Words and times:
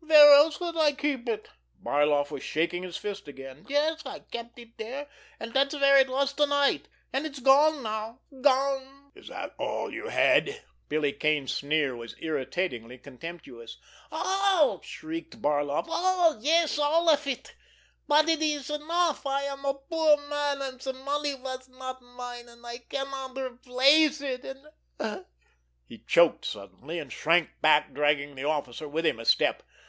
"Where 0.00 0.34
else 0.34 0.58
would 0.60 0.76
I 0.76 0.92
keep 0.92 1.28
it?" 1.28 1.48
Barloff 1.82 2.30
was 2.30 2.42
shaking 2.42 2.82
his 2.82 2.96
fist 2.96 3.26
again. 3.28 3.64
"Yes, 3.68 4.02
I 4.04 4.20
kept 4.20 4.58
it 4.58 4.76
there! 4.76 5.08
And 5.40 5.54
that's 5.54 5.74
where 5.74 5.96
it 5.96 6.08
was 6.10 6.32
to 6.34 6.46
night—and 6.46 7.24
it's 7.24 7.38
gone 7.38 7.82
now—gone!" 7.82 9.12
"Is 9.14 9.28
that 9.28 9.54
all 9.58 9.92
you 9.92 10.08
had?" 10.08 10.62
Billy 10.88 11.12
Kane's 11.12 11.54
sneer 11.54 11.96
was 11.96 12.16
irritatingly 12.18 12.98
contemptuous. 12.98 13.78
"All!" 14.10 14.80
shrieked 14.82 15.40
Barloff. 15.40 15.86
"All—yes, 15.88 16.72
it 16.72 16.72
is 16.74 16.78
all! 16.80 17.16
But 18.08 18.28
it 18.28 18.42
is 18.42 18.70
enough! 18.70 19.24
I 19.26 19.42
am 19.44 19.64
a 19.64 19.74
poor 19.74 20.16
man, 20.28 20.60
and 20.62 20.80
the 20.80 20.92
money 20.92 21.34
was 21.34 21.68
not 21.68 22.02
mine, 22.02 22.48
and 22.48 22.66
I 22.66 22.78
cannot 22.78 23.38
replace 23.38 24.20
it, 24.20 24.44
and——" 24.98 25.24
He 25.86 25.98
choked 26.06 26.44
suddenly, 26.44 26.98
and 26.98 27.12
shrank 27.12 27.50
back, 27.62 27.94
dragging 27.94 28.34
the 28.34 28.44
officer 28.44 28.88
with 28.88 29.06
him 29.06 29.18
a 29.20 29.24
step. 29.24 29.62